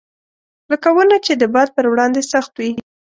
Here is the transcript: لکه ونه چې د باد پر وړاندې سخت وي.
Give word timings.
لکه 0.71 0.89
ونه 0.95 1.17
چې 1.25 1.33
د 1.35 1.43
باد 1.53 1.67
پر 1.75 1.85
وړاندې 1.91 2.21
سخت 2.31 2.53
وي. 2.59 2.71